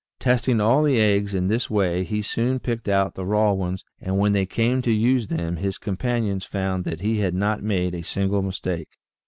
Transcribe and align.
Testing 0.19 0.59
all 0.59 0.81
the 0.81 0.99
eggs 0.99 1.35
in 1.35 1.47
this 1.47 1.69
way 1.69 2.03
he 2.03 2.23
soon 2.23 2.57
picked 2.57 2.89
out 2.89 3.13
the 3.13 3.23
raw 3.23 3.51
ones, 3.53 3.85
and 3.99 4.17
when 4.17 4.33
they 4.33 4.47
came 4.47 4.81
to 4.81 4.89
use 4.91 5.27
them 5.27 5.57
his 5.57 5.77
companions 5.77 6.43
found 6.43 6.85
that 6.85 7.01
he 7.01 7.19
had 7.19 7.35
not 7.35 7.61
made 7.61 7.93
a 7.93 8.01
single 8.01 8.41
mistake. 8.41 8.89